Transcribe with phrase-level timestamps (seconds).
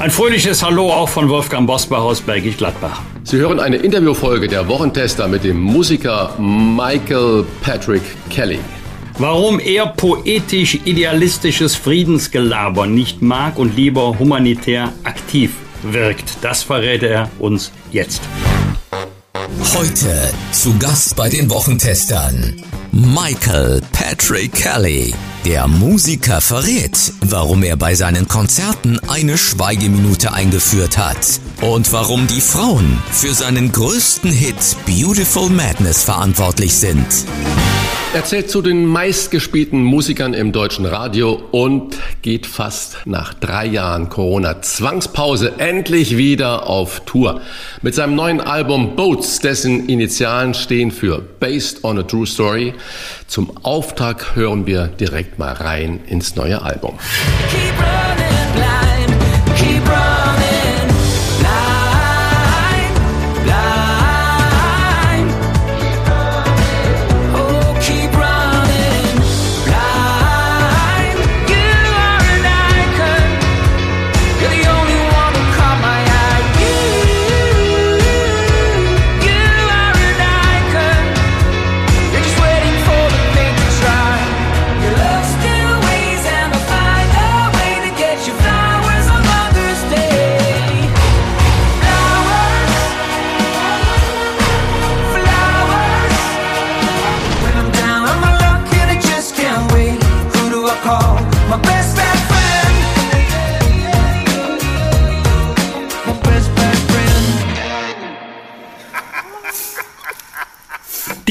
[0.00, 3.02] Ein fröhliches Hallo auch von Wolfgang Bosbach aus Bergisch Gladbach.
[3.22, 8.00] Sie hören eine Interviewfolge der Wochentester mit dem Musiker Michael Patrick
[8.30, 8.60] Kelly.
[9.18, 17.30] Warum er poetisch idealistisches Friedensgelaber nicht mag und lieber humanitär aktiv wirkt, das verrät er
[17.38, 18.22] uns jetzt.
[19.74, 22.56] Heute zu Gast bei den Wochentestern
[22.92, 25.14] Michael Patrick Kelly.
[25.44, 32.40] Der Musiker verrät, warum er bei seinen Konzerten eine Schweigeminute eingeführt hat und warum die
[32.40, 37.06] Frauen für seinen größten Hit Beautiful Madness verantwortlich sind.
[38.12, 44.08] Er zählt zu den meistgespielten Musikern im deutschen Radio und geht fast nach drei Jahren
[44.08, 47.40] Corona-Zwangspause endlich wieder auf Tour.
[47.82, 52.74] Mit seinem neuen Album Boats, dessen Initialen stehen für Based on a True Story.
[53.28, 56.98] Zum Auftakt hören wir direkt mal rein ins neue Album.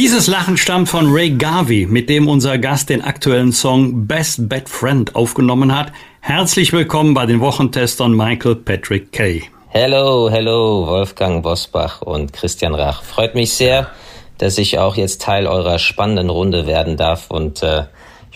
[0.09, 4.67] Dieses Lachen stammt von Ray Garvey, mit dem unser Gast den aktuellen Song Best Bad
[4.67, 5.91] Friend aufgenommen hat.
[6.19, 9.43] Herzlich willkommen bei den Wochentestern Michael Patrick Kay.
[9.67, 13.03] Hello, hello, Wolfgang Bosbach und Christian Rach.
[13.03, 13.91] Freut mich sehr,
[14.39, 17.83] dass ich auch jetzt Teil eurer spannenden Runde werden darf und äh,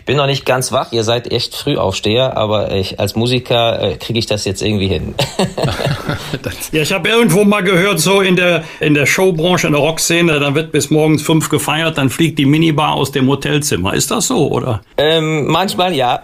[0.03, 3.96] ich bin noch nicht ganz wach, ihr seid echt Frühaufsteher, aber ich, als Musiker äh,
[3.96, 5.16] kriege ich das jetzt irgendwie hin.
[6.74, 10.41] ja, ich habe irgendwo mal gehört, so in der, in der Showbranche, in der Rockszene,
[10.41, 13.94] dann wird bis morgens fünf gefeiert, dann fliegt die Minibar aus dem Hotelzimmer.
[13.94, 14.81] Ist das so, oder?
[14.97, 16.22] Ähm, manchmal ja.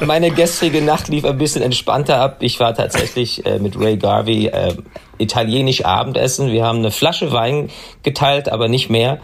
[0.04, 2.36] Meine gestrige Nacht lief ein bisschen entspannter ab.
[2.40, 4.74] Ich war tatsächlich äh, mit Ray Garvey äh,
[5.16, 6.52] italienisch Abendessen.
[6.52, 7.70] Wir haben eine Flasche Wein
[8.02, 9.20] geteilt, aber nicht mehr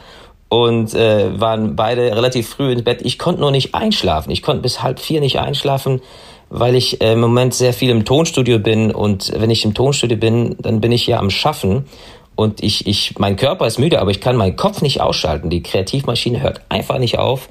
[0.52, 3.00] und äh, waren beide relativ früh ins Bett.
[3.04, 4.30] Ich konnte nur nicht einschlafen.
[4.30, 6.02] Ich konnte bis halb vier nicht einschlafen,
[6.50, 10.18] weil ich äh, im Moment sehr viel im Tonstudio bin und wenn ich im Tonstudio
[10.18, 11.86] bin, dann bin ich ja am Schaffen
[12.34, 15.48] und ich, ich, mein Körper ist müde, aber ich kann meinen Kopf nicht ausschalten.
[15.48, 17.48] Die Kreativmaschine hört einfach nicht auf.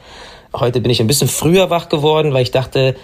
[0.53, 2.95] Heute bin ich ein bisschen früher wach geworden, weil ich dachte,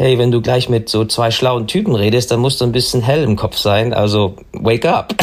[0.00, 3.02] hey, wenn du gleich mit so zwei schlauen Typen redest, dann musst du ein bisschen
[3.02, 3.92] hell im Kopf sein.
[3.92, 5.14] Also wake up.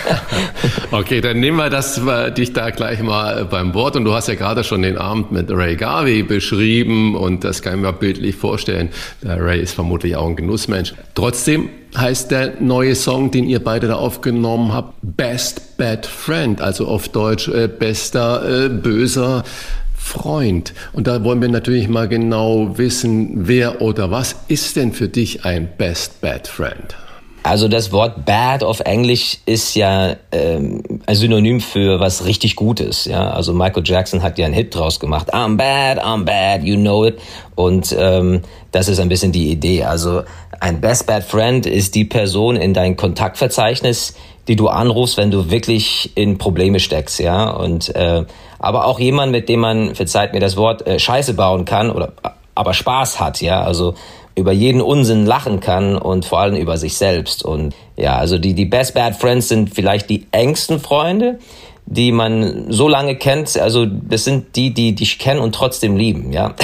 [0.90, 2.00] okay, dann nehmen wir das
[2.36, 3.94] dich da gleich mal beim Wort.
[3.94, 7.76] Und du hast ja gerade schon den Abend mit Ray Garvey beschrieben und das kann
[7.76, 8.88] ich mir bildlich vorstellen.
[9.22, 10.94] Der Ray ist vermutlich auch ein Genussmensch.
[11.14, 16.88] Trotzdem heißt der neue Song, den ihr beide da aufgenommen habt, Best Bad Friend, also
[16.88, 19.44] auf Deutsch äh, bester äh, böser
[20.02, 20.74] Freund.
[20.92, 25.44] Und da wollen wir natürlich mal genau wissen, wer oder was ist denn für dich
[25.44, 26.96] ein Best Bad Friend?
[27.44, 33.04] Also das Wort bad auf Englisch ist ja ähm, ein Synonym für was richtig Gutes.
[33.04, 35.34] Ja, also Michael Jackson hat ja einen Hit draus gemacht.
[35.34, 37.18] I'm bad, I'm bad, you know it.
[37.56, 39.84] Und ähm, das ist ein bisschen die Idee.
[39.84, 40.22] Also
[40.60, 44.14] ein Best Bad Friend ist die Person in dein Kontaktverzeichnis,
[44.46, 47.18] die du anrufst, wenn du wirklich in Probleme steckst.
[47.18, 48.24] Ja, und äh,
[48.62, 52.12] aber auch jemand, mit dem man, verzeiht mir das Wort, äh, Scheiße bauen kann oder
[52.54, 53.94] aber Spaß hat, ja, also
[54.34, 57.44] über jeden Unsinn lachen kann und vor allem über sich selbst.
[57.44, 61.38] Und ja, also die, die Best Bad Friends sind vielleicht die engsten Freunde,
[61.84, 63.58] die man so lange kennt.
[63.58, 66.54] Also das sind die, die dich kennen und trotzdem lieben, ja.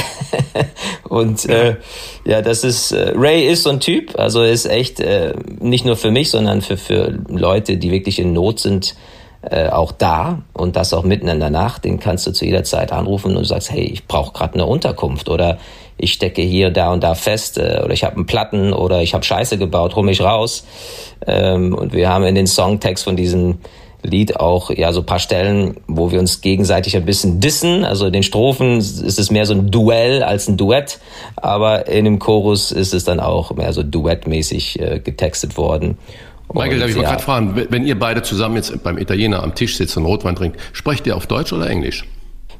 [1.08, 1.54] und ja.
[1.54, 1.76] Äh,
[2.24, 5.96] ja, das ist äh, Ray ist so ein Typ, also ist echt äh, nicht nur
[5.96, 8.94] für mich, sondern für für Leute, die wirklich in Not sind
[9.42, 12.64] äh, auch da und das auch mitten in der Nacht, den kannst du zu jeder
[12.64, 15.58] Zeit anrufen und sagst, hey, ich brauche gerade eine Unterkunft oder
[15.96, 19.14] ich stecke hier, da und da fest äh, oder ich habe einen Platten oder ich
[19.14, 20.64] habe Scheiße gebaut, hol mich raus.
[21.26, 23.58] Ähm, und wir haben in den Songtext von diesem
[24.02, 27.84] Lied auch ja so paar Stellen, wo wir uns gegenseitig ein bisschen dissen.
[27.84, 31.00] Also in den Strophen ist es mehr so ein Duell als ein Duett,
[31.36, 35.98] aber in dem Chorus ist es dann auch mehr so duettmäßig äh, getextet worden.
[36.52, 37.02] Michael, darf ich ja.
[37.02, 40.34] mal gerade fragen, wenn ihr beide zusammen jetzt beim Italiener am Tisch sitzt und Rotwein
[40.34, 42.04] trinkt, sprecht ihr auf Deutsch oder Englisch?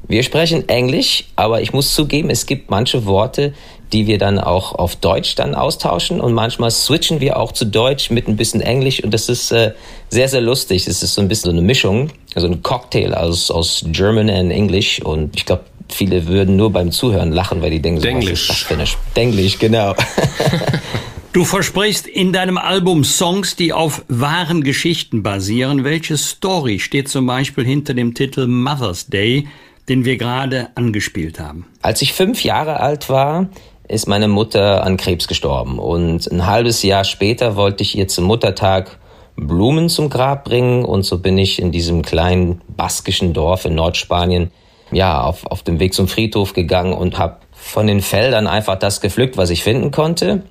[0.07, 3.53] Wir sprechen Englisch, aber ich muss zugeben, es gibt manche Worte,
[3.91, 8.09] die wir dann auch auf Deutsch dann austauschen und manchmal switchen wir auch zu Deutsch
[8.09, 9.73] mit ein bisschen Englisch und das ist äh,
[10.09, 10.87] sehr, sehr lustig.
[10.87, 14.51] Es ist so ein bisschen so eine Mischung, also ein Cocktail aus, aus German und
[14.51, 18.47] Englisch und ich glaube, viele würden nur beim Zuhören lachen, weil die denken, Denglisch.
[18.47, 19.95] so, was ist das Denglisch, genau.
[21.31, 25.83] Du versprichst in deinem Album Songs, die auf wahren Geschichten basieren.
[25.83, 29.47] Welche Story steht zum Beispiel hinter dem Titel Mother's Day?
[29.89, 31.65] den wir gerade angespielt haben.
[31.81, 33.47] Als ich fünf Jahre alt war,
[33.87, 35.79] ist meine Mutter an Krebs gestorben.
[35.79, 38.99] Und ein halbes Jahr später wollte ich ihr zum Muttertag
[39.35, 40.85] Blumen zum Grab bringen.
[40.85, 44.51] Und so bin ich in diesem kleinen baskischen Dorf in Nordspanien
[44.91, 49.01] ja, auf, auf dem Weg zum Friedhof gegangen und habe von den Feldern einfach das
[49.01, 50.43] gepflückt, was ich finden konnte.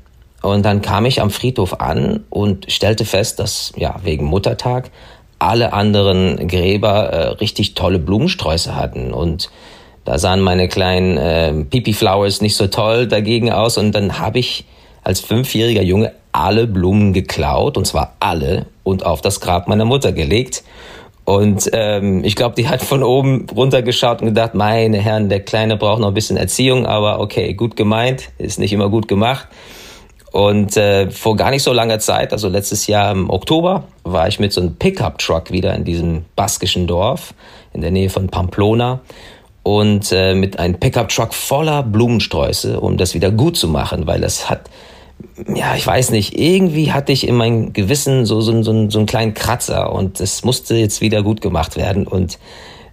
[0.42, 4.90] Und dann kam ich am Friedhof an und stellte fest, dass ja wegen Muttertag
[5.38, 9.12] alle anderen Gräber äh, richtig tolle Blumensträuße hatten.
[9.12, 9.50] Und
[10.04, 13.78] da sahen meine kleinen äh, Pipi Flowers nicht so toll dagegen aus.
[13.78, 14.64] Und dann habe ich
[15.02, 20.12] als fünfjähriger Junge alle Blumen geklaut und zwar alle und auf das Grab meiner Mutter
[20.12, 20.62] gelegt.
[21.24, 25.76] Und ähm, ich glaube, die hat von oben runtergeschaut und gedacht, meine Herren, der Kleine
[25.76, 29.46] braucht noch ein bisschen Erziehung, aber okay, gut gemeint, ist nicht immer gut gemacht.
[30.32, 34.38] Und äh, vor gar nicht so langer Zeit, also letztes Jahr im Oktober, war ich
[34.38, 37.32] mit so einem Pickup-Truck wieder in diesem baskischen Dorf
[37.72, 39.00] in der Nähe von Pamplona
[39.62, 44.48] und äh, mit einem Pickup-Truck voller Blumensträuße, um das wieder gut zu machen, weil das
[44.50, 44.62] hat,
[45.54, 49.06] ja, ich weiß nicht, irgendwie hatte ich in meinem Gewissen so, so, so, so einen
[49.06, 52.38] kleinen Kratzer und es musste jetzt wieder gut gemacht werden und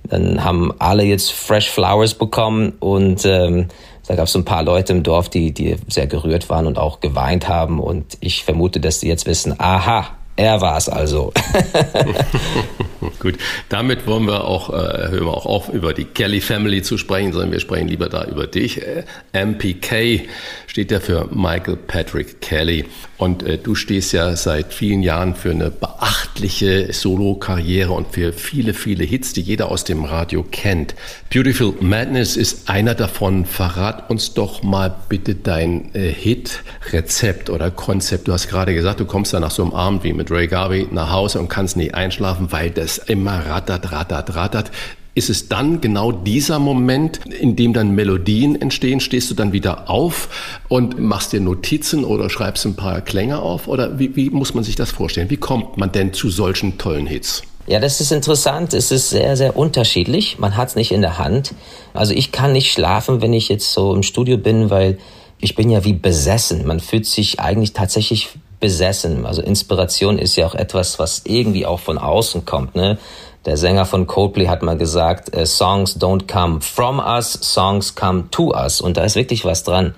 [0.04, 3.68] dann haben alle jetzt Fresh Flowers bekommen und ähm,
[4.08, 7.00] da gab es ein paar Leute im Dorf, die, die sehr gerührt waren und auch
[7.00, 7.80] geweint haben.
[7.80, 11.32] Und ich vermute, dass die jetzt wissen, aha, er war es also.
[13.20, 13.36] Gut,
[13.70, 17.32] damit wollen wir auch, äh, hören wir auch auf, über die Kelly Family zu sprechen,
[17.32, 18.82] sondern wir sprechen lieber da über dich.
[18.82, 20.28] Äh, MPK
[20.76, 22.84] steht ja für Michael Patrick Kelly.
[23.18, 28.74] Und äh, du stehst ja seit vielen Jahren für eine beachtliche Solo-Karriere und für viele,
[28.74, 30.94] viele Hits, die jeder aus dem Radio kennt.
[31.34, 33.46] Beautiful Madness ist einer davon.
[33.46, 38.28] Verrat uns doch mal bitte dein äh, Hit-Rezept oder Konzept.
[38.28, 40.90] Du hast gerade gesagt, du kommst da nach so einem Abend wie mit Ray Garvey
[40.92, 44.72] nach Hause und kannst nicht einschlafen, weil das immer rattert, rattert, rattert.
[45.18, 49.00] Ist es dann genau dieser Moment, in dem dann Melodien entstehen?
[49.00, 50.28] Stehst du dann wieder auf
[50.68, 53.70] und machst dir Notizen oder schreibst ein paar Klänge auf?
[53.70, 55.30] Oder wie, wie muss man sich das vorstellen?
[55.30, 57.44] Wie kommt man denn zu solchen tollen Hits?
[57.66, 58.74] Ja, das ist interessant.
[58.74, 60.38] Es ist sehr, sehr unterschiedlich.
[60.38, 61.54] Man hat es nicht in der Hand.
[61.94, 64.98] Also ich kann nicht schlafen, wenn ich jetzt so im Studio bin, weil
[65.40, 66.68] ich bin ja wie besessen.
[66.68, 69.26] Man fühlt sich eigentlich tatsächlich besessen.
[69.26, 72.76] Also Inspiration ist ja auch etwas, was irgendwie auch von außen kommt.
[72.76, 72.98] Ne?
[73.46, 78.26] Der Sänger von Coldplay hat mal gesagt, äh, Songs don't come from us, Songs come
[78.32, 78.82] to us.
[78.82, 79.94] Und da ist wirklich was dran.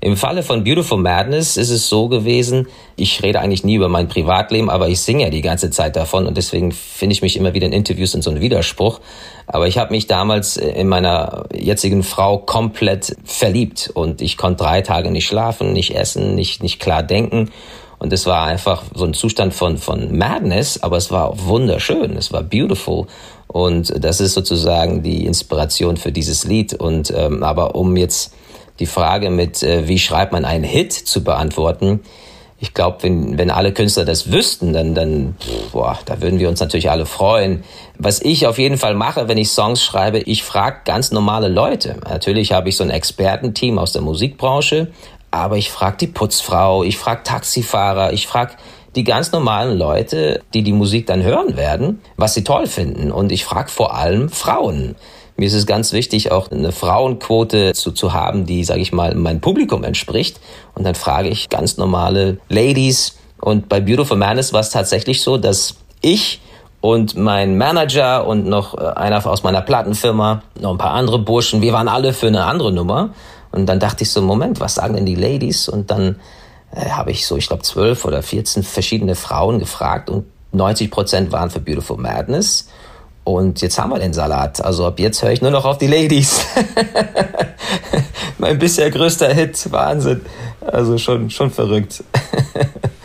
[0.00, 4.06] Im Falle von Beautiful Madness ist es so gewesen, ich rede eigentlich nie über mein
[4.06, 7.52] Privatleben, aber ich singe ja die ganze Zeit davon und deswegen finde ich mich immer
[7.52, 9.00] wieder in Interviews in so einem Widerspruch.
[9.48, 14.62] Aber ich habe mich damals äh, in meiner jetzigen Frau komplett verliebt und ich konnte
[14.64, 17.50] drei Tage nicht schlafen, nicht essen, nicht, nicht klar denken.
[17.98, 22.32] Und es war einfach so ein Zustand von, von Madness, aber es war wunderschön, es
[22.32, 23.06] war beautiful.
[23.48, 26.74] Und das ist sozusagen die Inspiration für dieses Lied.
[26.74, 28.34] Und ähm, aber um jetzt
[28.78, 32.00] die Frage mit, äh, wie schreibt man einen Hit zu beantworten,
[32.60, 35.36] ich glaube, wenn, wenn alle Künstler das wüssten, dann, dann
[35.70, 37.62] boah, da würden wir uns natürlich alle freuen.
[37.96, 41.96] Was ich auf jeden Fall mache, wenn ich Songs schreibe, ich frage ganz normale Leute.
[42.08, 44.88] Natürlich habe ich so ein Expertenteam aus der Musikbranche,
[45.30, 48.52] aber ich frage die Putzfrau, ich frage Taxifahrer, ich frage
[48.94, 53.12] die ganz normalen Leute, die die Musik dann hören werden, was sie toll finden.
[53.12, 54.96] Und ich frage vor allem Frauen.
[55.36, 59.14] Mir ist es ganz wichtig, auch eine Frauenquote zu, zu haben, die, sage ich mal,
[59.14, 60.40] meinem Publikum entspricht.
[60.74, 63.16] Und dann frage ich ganz normale Ladies.
[63.40, 66.40] Und bei Beautiful Madness war es tatsächlich so, dass ich
[66.80, 71.60] und mein Manager und noch äh, einer aus meiner Plattenfirma, noch ein paar andere Burschen,
[71.60, 73.10] wir waren alle für eine andere Nummer.
[73.50, 75.68] Und dann dachte ich so, Moment, was sagen denn die Ladies?
[75.68, 76.16] Und dann
[76.72, 81.32] äh, habe ich so, ich glaube, zwölf oder vierzehn verschiedene Frauen gefragt und 90 Prozent
[81.32, 82.68] waren für Beautiful Madness.
[83.24, 84.64] Und jetzt haben wir den Salat.
[84.64, 86.46] Also ab jetzt höre ich nur noch auf die Ladies.
[88.38, 89.70] mein bisher größter Hit.
[89.70, 90.22] Wahnsinn.
[90.62, 92.02] Also schon, schon verrückt.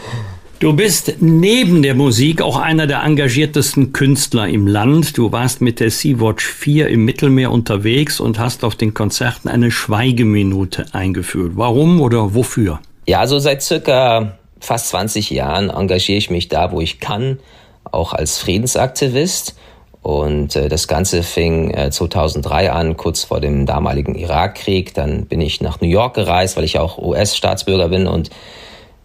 [0.64, 5.18] Du bist neben der Musik auch einer der engagiertesten Künstler im Land.
[5.18, 9.72] Du warst mit der Sea-Watch 4 im Mittelmeer unterwegs und hast auf den Konzerten eine
[9.72, 11.52] Schweigeminute eingeführt.
[11.56, 12.80] Warum oder wofür?
[13.06, 17.40] Ja, also seit circa fast 20 Jahren engagiere ich mich da, wo ich kann,
[17.84, 19.58] auch als Friedensaktivist.
[20.02, 24.94] Und äh, das Ganze fing äh, 2003 an, kurz vor dem damaligen Irakkrieg.
[24.94, 28.30] Dann bin ich nach New York gereist, weil ich auch US-Staatsbürger bin und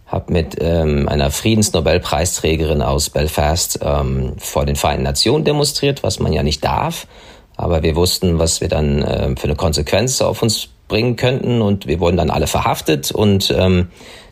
[0.09, 6.33] habe mit ähm, einer Friedensnobelpreisträgerin aus Belfast ähm, vor den Vereinten Nationen demonstriert, was man
[6.33, 7.07] ja nicht darf.
[7.55, 11.87] Aber wir wussten, was wir dann äh, für eine Konsequenz auf uns bringen könnten und
[11.87, 13.89] wir wurden dann alle verhaftet und ähm,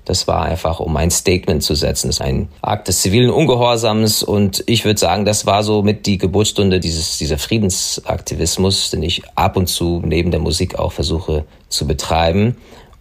[0.07, 2.07] das war einfach, um ein Statement zu setzen.
[2.07, 6.05] Das ist ein Akt des zivilen Ungehorsams und ich würde sagen, das war so mit
[6.05, 11.46] die Geburtsstunde dieses, dieser Friedensaktivismus, den ich ab und zu neben der Musik auch versuche
[11.67, 12.55] zu betreiben.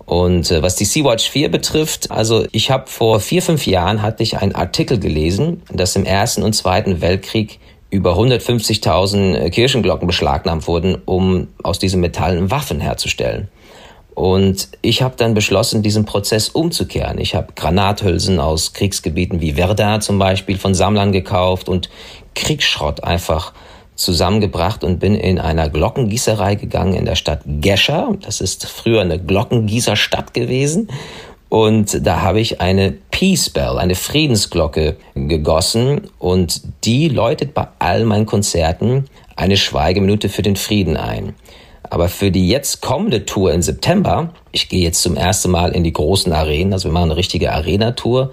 [0.07, 4.23] Und äh, was die Sea-Watch 4 betrifft, also ich habe vor vier, fünf Jahren hatte
[4.23, 7.59] ich einen Artikel gelesen, dass im Ersten und Zweiten Weltkrieg
[7.91, 13.49] über 150.000 äh, Kirchenglocken beschlagnahmt wurden, um aus diesen Metallen Waffen herzustellen.
[14.15, 17.19] Und ich habe dann beschlossen, diesen Prozess umzukehren.
[17.19, 21.91] Ich habe Granathülsen aus Kriegsgebieten wie Verda zum Beispiel von Sammlern gekauft und
[22.35, 23.53] Kriegsschrott einfach
[23.97, 28.15] zusammengebracht und bin in einer Glockengießerei gegangen in der Stadt Gescher.
[28.23, 30.89] Das ist früher eine Glockengießerstadt gewesen.
[31.49, 38.05] Und da habe ich eine Peace Bell, eine Friedensglocke gegossen und die läutet bei all
[38.05, 41.35] meinen Konzerten eine Schweigeminute für den Frieden ein.
[41.89, 45.85] Aber für die jetzt kommende Tour im September, ich gehe jetzt zum ersten Mal in
[45.85, 48.33] die großen Arenen, also wir machen eine richtige Arena-Tour,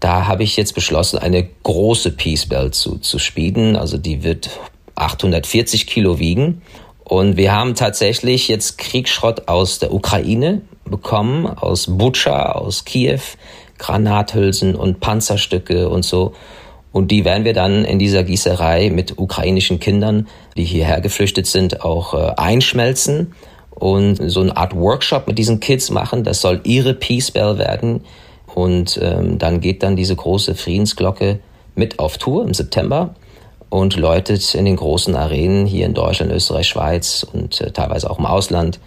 [0.00, 3.76] da habe ich jetzt beschlossen, eine große Peace Bell zu, zu spielen.
[3.76, 4.50] Also die wird
[4.94, 6.62] 840 Kilo wiegen.
[7.04, 13.20] Und wir haben tatsächlich jetzt Kriegsschrott aus der Ukraine bekommen, aus Butscha, aus Kiew,
[13.78, 16.32] Granathülsen und Panzerstücke und so.
[16.92, 21.82] Und die werden wir dann in dieser Gießerei mit ukrainischen Kindern, die hierher geflüchtet sind,
[21.84, 23.34] auch äh, einschmelzen
[23.70, 26.22] und so eine Art Workshop mit diesen Kids machen.
[26.22, 28.04] Das soll ihre Peace Bell werden.
[28.54, 31.40] Und ähm, dann geht dann diese große Friedensglocke
[31.74, 33.16] mit auf Tour im September
[33.74, 38.20] und läutet in den großen Arenen hier in Deutschland, Österreich, Schweiz und äh, teilweise auch
[38.20, 38.78] im Ausland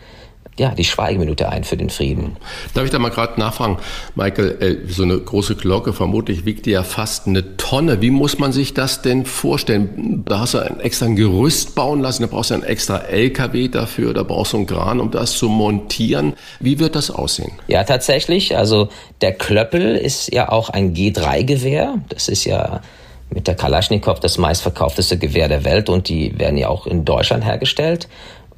[0.57, 2.37] ja, die Schweigeminute ein für den Frieden.
[2.73, 3.77] Darf ich da mal gerade nachfragen,
[4.15, 8.01] Michael, äh, so eine große Glocke vermutlich wiegt ja fast eine Tonne.
[8.01, 10.23] Wie muss man sich das denn vorstellen?
[10.25, 13.67] Da hast du ein extra ein Gerüst bauen lassen, da brauchst du ein extra LKW
[13.67, 16.33] dafür, da brauchst du einen Kran, um das zu montieren.
[16.61, 17.51] Wie wird das aussehen?
[17.67, 18.55] Ja, tatsächlich.
[18.55, 18.87] Also
[19.19, 21.95] der Klöppel ist ja auch ein G3-Gewehr.
[22.07, 22.81] Das ist ja
[23.29, 27.45] mit der Kalaschnikow das meistverkaufteste Gewehr der Welt und die werden ja auch in Deutschland
[27.45, 28.07] hergestellt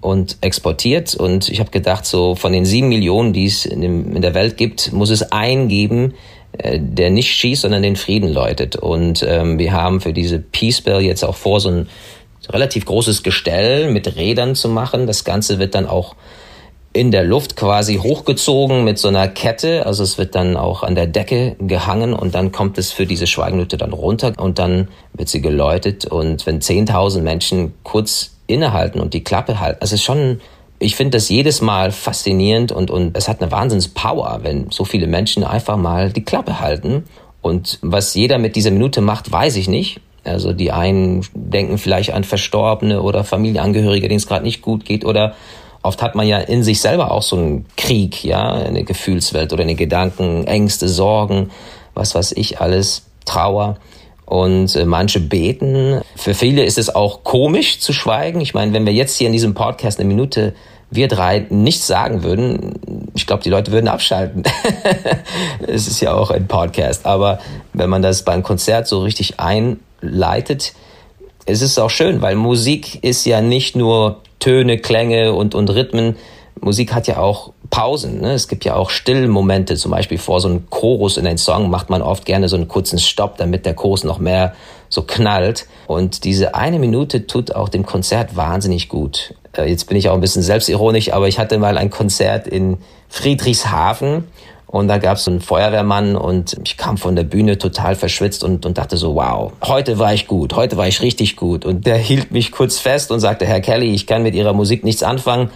[0.01, 1.15] und exportiert.
[1.15, 4.33] Und ich habe gedacht, so von den sieben Millionen, die es in, dem, in der
[4.33, 6.13] Welt gibt, muss es einen geben,
[6.57, 8.75] äh, der nicht schießt, sondern den Frieden läutet.
[8.75, 11.87] Und ähm, wir haben für diese Peace Bell jetzt auch vor, so ein
[12.49, 15.07] relativ großes Gestell mit Rädern zu machen.
[15.07, 16.15] Das Ganze wird dann auch
[16.99, 19.85] in der Luft quasi hochgezogen mit so einer Kette.
[19.85, 23.25] Also es wird dann auch an der Decke gehangen und dann kommt es für diese
[23.25, 26.03] Schweigenhütte dann runter und dann wird sie geläutet.
[26.03, 30.41] Und wenn 10.000 Menschen kurz innehalten und die Klappe halten, also es ist schon,
[30.77, 35.07] ich finde das jedes Mal faszinierend und, und es hat eine Wahnsinnspower, wenn so viele
[35.07, 37.05] Menschen einfach mal die Klappe halten.
[37.41, 40.01] Und was jeder mit dieser Minute macht, weiß ich nicht.
[40.25, 45.05] Also die einen denken vielleicht an Verstorbene oder Familienangehörige, denen es gerade nicht gut geht
[45.05, 45.33] oder
[45.89, 49.63] Oft hat man ja in sich selber auch so einen Krieg, ja, eine Gefühlswelt oder
[49.63, 51.49] eine Gedanken, Ängste, Sorgen,
[51.95, 53.79] was weiß ich alles, Trauer.
[54.27, 56.01] Und äh, manche beten.
[56.15, 58.39] Für viele ist es auch komisch zu schweigen.
[58.39, 60.53] Ich meine, wenn wir jetzt hier in diesem Podcast eine Minute
[60.91, 64.43] wir drei nichts sagen würden, ich glaube, die Leute würden abschalten.
[65.67, 67.07] es ist ja auch ein Podcast.
[67.07, 67.39] Aber
[67.73, 70.73] wenn man das beim Konzert so richtig einleitet,
[71.47, 76.15] es ist auch schön, weil Musik ist ja nicht nur Töne, Klänge und, und Rhythmen.
[76.61, 78.21] Musik hat ja auch Pausen.
[78.21, 78.33] Ne?
[78.33, 79.75] Es gibt ja auch Stillmomente.
[79.75, 82.67] Zum Beispiel vor so einem Chorus in einem Song macht man oft gerne so einen
[82.67, 84.53] kurzen Stopp, damit der Chorus noch mehr
[84.89, 85.67] so knallt.
[85.87, 89.35] Und diese eine Minute tut auch dem Konzert wahnsinnig gut.
[89.55, 92.77] Äh, jetzt bin ich auch ein bisschen selbstironisch, aber ich hatte mal ein Konzert in
[93.07, 94.25] Friedrichshafen
[94.71, 98.67] und da gab es einen Feuerwehrmann und ich kam von der Bühne total verschwitzt und,
[98.67, 101.65] und dachte so, wow, heute war ich gut, heute war ich richtig gut.
[101.65, 104.83] Und der hielt mich kurz fest und sagte, Herr Kelly, ich kann mit Ihrer Musik
[104.83, 105.49] nichts anfangen,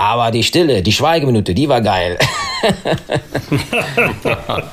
[0.00, 2.16] aber die Stille, die Schweigeminute, die war geil.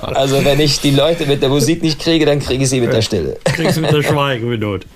[0.01, 2.93] also wenn ich die Leute mit der Musik nicht kriege, dann kriege ich sie mit
[2.93, 3.37] der Stille.
[3.43, 4.87] Kriegst du mit der Schweigeminute.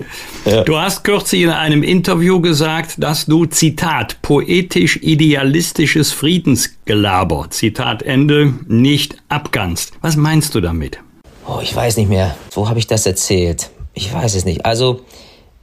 [0.45, 0.63] Ja.
[0.63, 9.17] Du hast kürzlich in einem Interview gesagt, dass du, Zitat, poetisch-idealistisches Friedensgelaber, Zitat Ende, nicht
[9.27, 9.91] abgannst.
[9.99, 10.97] Was meinst du damit?
[11.45, 12.37] Oh, ich weiß nicht mehr.
[12.51, 13.69] Wo habe ich das erzählt?
[13.93, 14.65] Ich weiß es nicht.
[14.65, 15.01] Also,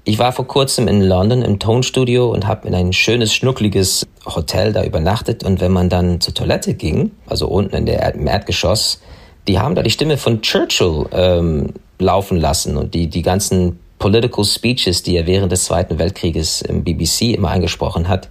[0.09, 4.73] ich war vor kurzem in London im Tonstudio und habe in ein schönes, schnuckliges Hotel
[4.73, 5.45] da übernachtet.
[5.45, 9.03] Und wenn man dann zur Toilette ging, also unten in der, im Erdgeschoss,
[9.47, 14.47] die haben da die Stimme von Churchill ähm, laufen lassen und die, die ganzen Political
[14.47, 18.31] Speeches, die er während des Zweiten Weltkrieges im BBC immer eingesprochen hat,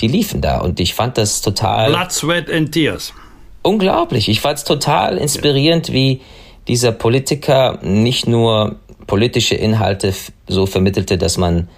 [0.00, 0.62] die liefen da.
[0.62, 1.90] Und ich fand das total.
[1.90, 3.12] Blood, Sweat and Tears.
[3.60, 4.30] Unglaublich.
[4.30, 6.22] Ich fand es total inspirierend, wie
[6.68, 8.76] dieser Politiker nicht nur
[9.08, 10.14] politische Inhalte
[10.46, 11.68] so vermittelte, dass man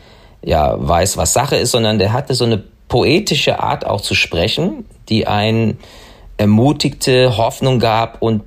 [0.44, 4.84] ja weiß, was Sache ist, sondern der hatte so eine poetische Art auch zu sprechen,
[5.08, 5.78] die einen
[6.36, 8.42] ermutigte, Hoffnung gab und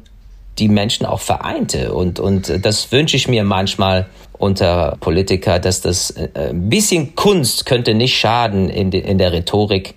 [0.59, 1.93] die Menschen auch vereinte.
[1.93, 7.65] Und, und das wünsche ich mir manchmal unter Politiker, dass das äh, ein bisschen Kunst
[7.65, 9.95] könnte nicht schaden in, de, in der Rhetorik,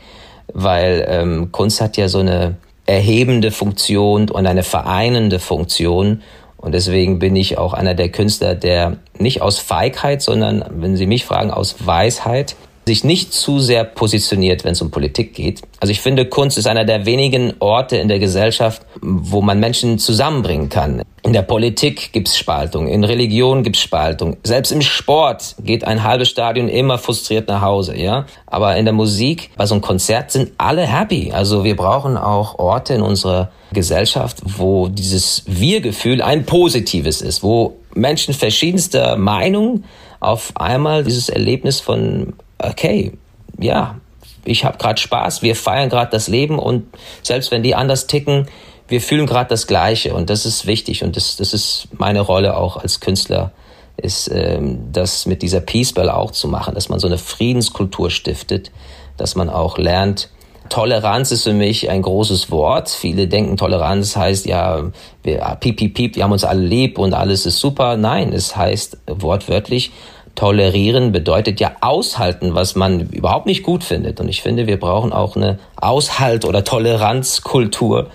[0.52, 6.22] weil ähm, Kunst hat ja so eine erhebende Funktion und eine vereinende Funktion.
[6.56, 11.06] Und deswegen bin ich auch einer der Künstler, der nicht aus Feigheit, sondern, wenn Sie
[11.06, 12.56] mich fragen, aus Weisheit
[12.88, 15.62] sich nicht zu sehr positioniert, wenn es um Politik geht.
[15.80, 19.98] Also ich finde, Kunst ist einer der wenigen Orte in der Gesellschaft, wo man Menschen
[19.98, 21.02] zusammenbringen kann.
[21.24, 24.36] In der Politik gibt's Spaltung, in Religion gibt's Spaltung.
[24.44, 28.26] Selbst im Sport geht ein halbes Stadion immer frustriert nach Hause, ja.
[28.46, 31.32] Aber in der Musik, bei so einem Konzert sind alle happy.
[31.32, 37.78] Also wir brauchen auch Orte in unserer Gesellschaft, wo dieses Wir-Gefühl ein positives ist, wo
[37.94, 39.82] Menschen verschiedenster Meinung
[40.20, 43.12] auf einmal dieses Erlebnis von okay,
[43.58, 43.96] ja,
[44.44, 46.86] ich habe gerade Spaß, wir feiern gerade das Leben und
[47.22, 48.48] selbst wenn die anders ticken,
[48.88, 52.56] wir fühlen gerade das Gleiche und das ist wichtig und das, das ist meine Rolle
[52.56, 53.52] auch als Künstler,
[53.96, 58.10] ist ähm, das mit dieser Peace Bell auch zu machen, dass man so eine Friedenskultur
[58.10, 58.70] stiftet,
[59.16, 60.28] dass man auch lernt,
[60.68, 62.88] Toleranz ist für mich ein großes Wort.
[62.88, 64.90] Viele denken, Toleranz heißt ja,
[65.22, 67.96] wir, piep, piep, piep, wir haben uns alle lieb und alles ist super.
[67.96, 69.92] Nein, es heißt wortwörtlich,
[70.36, 74.20] Tolerieren bedeutet ja aushalten, was man überhaupt nicht gut findet.
[74.20, 78.10] Und ich finde, wir brauchen auch eine Aushalt- oder Toleranzkultur,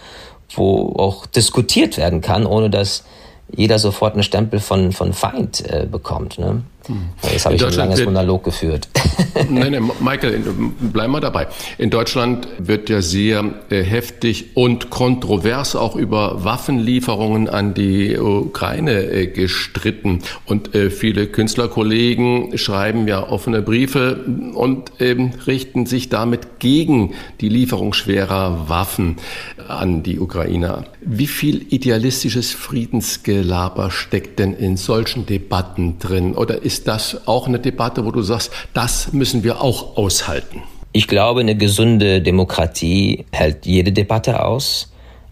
[0.56, 3.04] wo auch diskutiert werden kann, ohne dass
[3.54, 6.40] jeder sofort einen Stempel von, von Feind äh, bekommt.
[6.40, 6.62] Ne?
[7.32, 8.88] Jetzt habe ich ein langes Monolog geführt.
[9.50, 10.42] Nein, nein, Michael,
[10.80, 11.48] bleib mal dabei.
[11.78, 19.04] In Deutschland wird ja sehr äh, heftig und kontrovers auch über Waffenlieferungen an die Ukraine
[19.04, 20.20] äh, gestritten.
[20.46, 27.50] Und äh, viele Künstlerkollegen schreiben ja offene Briefe und ähm, richten sich damit gegen die
[27.50, 29.18] Lieferung schwerer Waffen
[29.68, 30.84] an die Ukrainer.
[31.02, 36.34] Wie viel idealistisches Friedensgelaber steckt denn in solchen Debatten drin?
[36.36, 40.64] Oder ist das auch eine Debatte, wo du sagst, das müssen wir auch aushalten?
[40.94, 44.88] Ich glaube, eine gesunde Demokratie hält jede Debatte aus.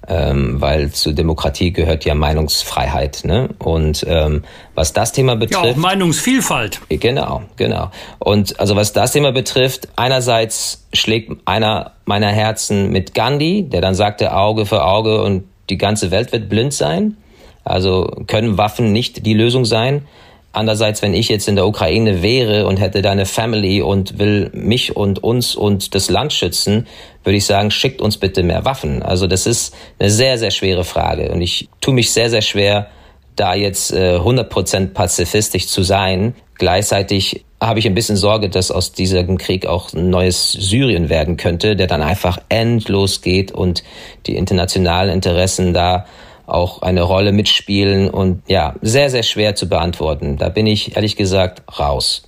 [0.08, 3.25] Ähm, weil zur Demokratie gehört ja Meinungsfreiheit.
[3.25, 3.49] Ne?
[3.60, 5.65] Und ähm, was das Thema betrifft.
[5.65, 6.80] Ja, auch Meinungsvielfalt.
[6.89, 7.91] Genau, genau.
[8.17, 13.93] Und also was das Thema betrifft, einerseits schlägt einer meiner Herzen mit Gandhi, der dann
[13.93, 17.17] sagte Auge für Auge und die ganze Welt wird blind sein.
[17.63, 20.08] Also können Waffen nicht die Lösung sein.
[20.51, 24.95] Andererseits, wenn ich jetzt in der Ukraine wäre und hätte deine Family und will mich
[24.95, 26.88] und uns und das Land schützen,
[27.23, 29.03] würde ich sagen, schickt uns bitte mehr Waffen.
[29.03, 31.31] Also das ist eine sehr, sehr schwere Frage.
[31.31, 32.88] Und ich tue mich sehr, sehr schwer,
[33.35, 36.33] da jetzt äh, 100% pazifistisch zu sein.
[36.55, 41.38] Gleichzeitig habe ich ein bisschen Sorge, dass aus diesem Krieg auch ein neues Syrien werden
[41.38, 43.83] könnte, der dann einfach endlos geht und
[44.25, 46.05] die internationalen Interessen da
[46.53, 50.38] auch eine Rolle mitspielen und ja, sehr, sehr schwer zu beantworten.
[50.38, 52.23] Da bin ich ehrlich gesagt raus.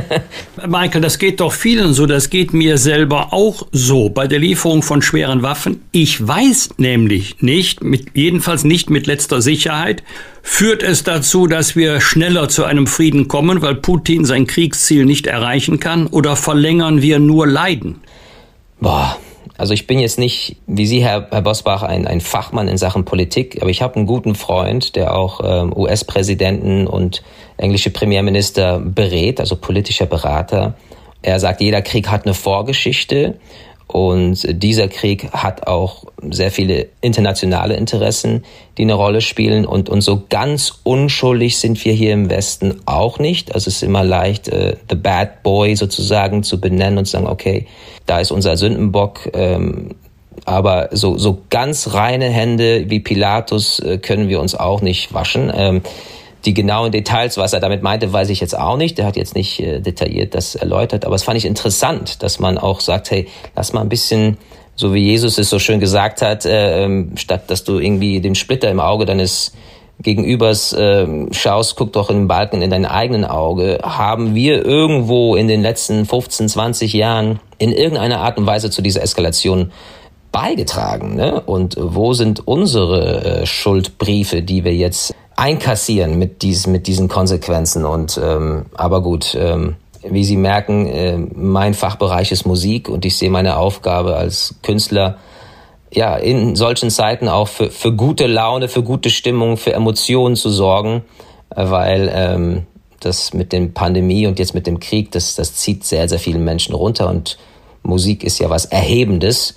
[0.66, 4.82] Michael, das geht doch vielen so, das geht mir selber auch so bei der Lieferung
[4.82, 5.82] von schweren Waffen.
[5.92, 10.02] Ich weiß nämlich nicht, mit, jedenfalls nicht mit letzter Sicherheit,
[10.42, 15.26] führt es dazu, dass wir schneller zu einem Frieden kommen, weil Putin sein Kriegsziel nicht
[15.26, 18.00] erreichen kann, oder verlängern wir nur Leiden?
[18.80, 19.16] Boah,
[19.58, 23.04] also ich bin jetzt nicht, wie Sie, Herr, Herr Bosbach, ein, ein Fachmann in Sachen
[23.04, 27.22] Politik, aber ich habe einen guten Freund, der auch ähm, US-Präsidenten und
[27.56, 30.74] englische Premierminister berät, also politischer Berater.
[31.22, 33.38] Er sagt, jeder Krieg hat eine Vorgeschichte
[33.92, 38.42] Und dieser Krieg hat auch sehr viele internationale Interessen,
[38.78, 39.66] die eine Rolle spielen.
[39.66, 43.54] Und, und so ganz unschuldig sind wir hier im Westen auch nicht.
[43.54, 47.26] Also es ist immer leicht, äh, the bad boy sozusagen zu benennen und zu sagen,
[47.26, 47.66] okay,
[48.06, 49.28] da ist unser Sündenbock.
[49.34, 49.90] Ähm,
[50.46, 55.52] aber so, so ganz reine Hände wie Pilatus äh, können wir uns auch nicht waschen.
[55.54, 55.82] Ähm,
[56.44, 58.98] die genauen Details, was er damit meinte, weiß ich jetzt auch nicht.
[58.98, 62.58] Der hat jetzt nicht äh, detailliert das erläutert, aber es fand ich interessant, dass man
[62.58, 64.38] auch sagt, hey, lass mal ein bisschen,
[64.74, 68.34] so wie Jesus es so schön gesagt hat, äh, ähm, statt dass du irgendwie den
[68.34, 69.52] Splitter im Auge deines
[70.00, 73.78] Gegenübers äh, schaust, guck doch in den Balken in dein eigenen Auge.
[73.82, 78.82] Haben wir irgendwo in den letzten 15, 20 Jahren in irgendeiner Art und Weise zu
[78.82, 79.70] dieser Eskalation
[80.32, 81.14] beigetragen?
[81.14, 81.40] Ne?
[81.40, 87.84] Und wo sind unsere äh, Schuldbriefe, die wir jetzt einkassieren mit, dies, mit diesen Konsequenzen.
[87.84, 93.16] Und ähm, aber gut, ähm, wie Sie merken, äh, mein Fachbereich ist Musik und ich
[93.16, 95.18] sehe meine Aufgabe als Künstler
[95.92, 100.50] ja in solchen Zeiten auch für, für gute Laune, für gute Stimmung, für Emotionen zu
[100.50, 101.02] sorgen,
[101.54, 102.66] weil ähm,
[103.00, 106.38] das mit dem Pandemie und jetzt mit dem Krieg, das, das zieht sehr, sehr viele
[106.38, 107.36] Menschen runter und
[107.82, 109.56] Musik ist ja was Erhebendes.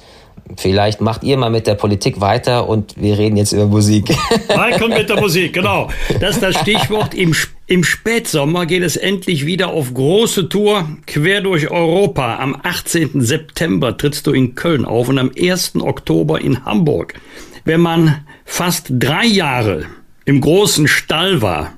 [0.58, 4.10] Vielleicht macht ihr mal mit der Politik weiter und wir reden jetzt über Musik.
[4.48, 5.90] Michael mit der Musik, genau.
[6.20, 7.14] Das ist das Stichwort.
[7.16, 12.38] Im, Im Spätsommer geht es endlich wieder auf große Tour quer durch Europa.
[12.38, 13.22] Am 18.
[13.22, 15.78] September trittst du in Köln auf und am 1.
[15.78, 17.16] Oktober in Hamburg.
[17.64, 19.88] Wenn man fast drei Jahre
[20.26, 21.74] im großen Stall war,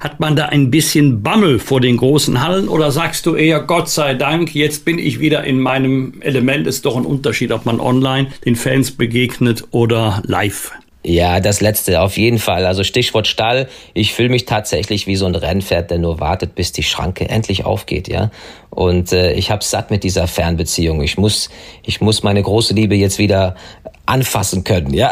[0.00, 3.88] hat man da ein bisschen Bammel vor den großen Hallen oder sagst du eher, Gott
[3.88, 6.66] sei Dank, jetzt bin ich wieder in meinem Element?
[6.66, 10.72] Ist doch ein Unterschied, ob man online den Fans begegnet oder live.
[11.02, 12.66] Ja, das letzte auf jeden Fall.
[12.66, 13.68] Also Stichwort Stall.
[13.94, 17.64] Ich fühle mich tatsächlich wie so ein Rennpferd, der nur wartet, bis die Schranke endlich
[17.64, 18.30] aufgeht, ja.
[18.68, 21.00] Und äh, ich habe satt mit dieser Fernbeziehung.
[21.00, 21.48] Ich muss,
[21.82, 23.56] ich muss meine große Liebe jetzt wieder
[24.04, 25.10] anfassen können, ja.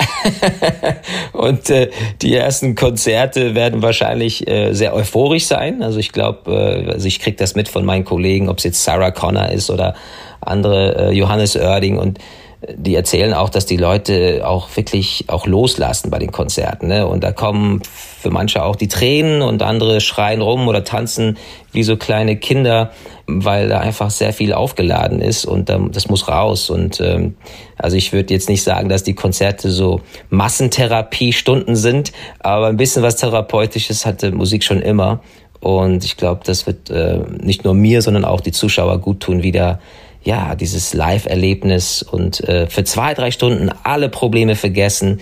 [1.32, 1.88] und äh,
[2.20, 5.82] die ersten Konzerte werden wahrscheinlich äh, sehr euphorisch sein.
[5.82, 8.84] Also ich glaube, äh, also ich krieg das mit von meinen Kollegen, ob es jetzt
[8.84, 9.94] Sarah Connor ist oder
[10.42, 12.18] andere äh, Johannes Oerding und
[12.66, 16.88] die erzählen auch, dass die Leute auch wirklich auch loslassen bei den Konzerten.
[16.88, 17.06] Ne?
[17.06, 21.38] Und da kommen für manche auch die Tränen und andere schreien rum oder tanzen
[21.70, 22.90] wie so kleine Kinder,
[23.28, 26.68] weil da einfach sehr viel aufgeladen ist und das muss raus.
[26.68, 27.36] Und ähm,
[27.76, 33.04] also ich würde jetzt nicht sagen, dass die Konzerte so Massentherapiestunden sind, aber ein bisschen
[33.04, 35.20] was Therapeutisches hatte Musik schon immer.
[35.60, 39.42] Und ich glaube, das wird äh, nicht nur mir, sondern auch die Zuschauer gut tun,
[39.42, 39.80] wieder
[40.22, 45.20] ja, dieses Live-Erlebnis und äh, für zwei, drei Stunden alle Probleme vergessen,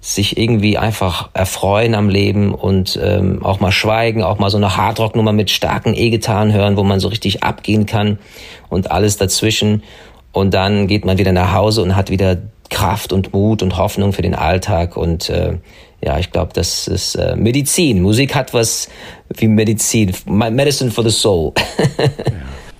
[0.00, 4.76] sich irgendwie einfach erfreuen am Leben und ähm, auch mal schweigen, auch mal so eine
[4.76, 8.18] Hardrock-Nummer mit starken E-Gitarren hören, wo man so richtig abgehen kann
[8.68, 9.82] und alles dazwischen.
[10.30, 12.36] Und dann geht man wieder nach Hause und hat wieder
[12.70, 14.96] Kraft und Mut und Hoffnung für den Alltag.
[14.96, 15.54] Und äh,
[16.04, 18.00] ja, ich glaube, das ist äh, Medizin.
[18.02, 18.88] Musik hat was
[19.34, 20.14] wie Medizin.
[20.26, 21.52] Medicine for the soul.
[21.98, 22.04] ja.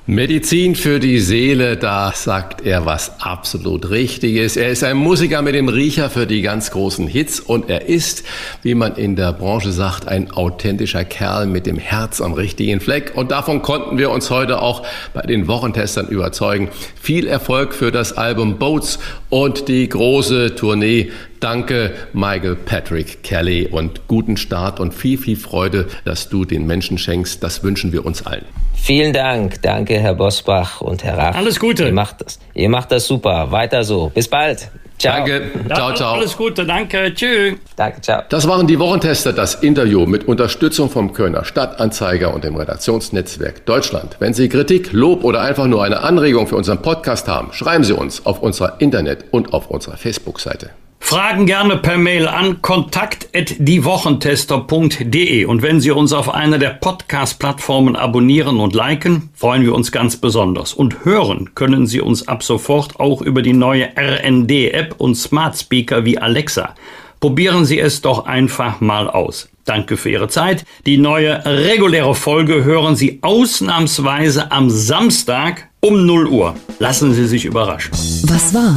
[0.08, 4.56] Medizin für die Seele, da sagt er was absolut Richtiges.
[4.56, 8.22] Er ist ein Musiker mit dem Riecher für die ganz großen Hits und er ist,
[8.62, 13.14] wie man in der Branche sagt, ein authentischer Kerl mit dem Herz am richtigen Fleck.
[13.16, 16.68] Und davon konnten wir uns heute auch bei den Wochentestern überzeugen.
[16.94, 24.08] Viel Erfolg für das Album Boats und die große Tournee Danke, Michael Patrick Kelly und
[24.08, 27.42] guten Start und viel, viel Freude, dass du den Menschen schenkst.
[27.42, 28.44] Das wünschen wir uns allen.
[28.74, 29.62] Vielen Dank.
[29.62, 31.36] Danke, Herr Bosbach und Herr Raff.
[31.36, 31.86] Alles Gute.
[31.86, 32.38] Ihr macht das.
[32.54, 33.50] Ihr macht das super.
[33.50, 34.10] Weiter so.
[34.14, 34.70] Bis bald.
[34.98, 35.16] Ciao.
[35.16, 35.50] Danke.
[35.74, 36.14] Ciao, ciao.
[36.14, 36.64] Alles Gute.
[36.64, 37.12] Danke.
[37.14, 37.54] Tschüss.
[37.76, 38.00] Danke.
[38.00, 38.22] Ciao.
[38.28, 44.16] Das waren die Wochentester, das Interview mit Unterstützung vom Kölner Stadtanzeiger und dem Redaktionsnetzwerk Deutschland.
[44.20, 47.92] Wenn Sie Kritik, Lob oder einfach nur eine Anregung für unseren Podcast haben, schreiben Sie
[47.92, 50.70] uns auf unserer Internet- und auf unserer Facebook-Seite.
[50.98, 58.58] Fragen gerne per Mail an kontakt@diewochentester.de und wenn Sie uns auf einer der Podcast-Plattformen abonnieren
[58.58, 60.74] und liken, freuen wir uns ganz besonders.
[60.74, 66.04] Und hören können Sie uns ab sofort auch über die neue RND-App und Smart Speaker
[66.04, 66.74] wie Alexa.
[67.20, 69.48] Probieren Sie es doch einfach mal aus.
[69.64, 70.64] Danke für Ihre Zeit.
[70.86, 76.54] Die neue reguläre Folge hören Sie ausnahmsweise am Samstag um 0 Uhr.
[76.78, 77.90] Lassen Sie sich überraschen.
[77.92, 78.76] Was war?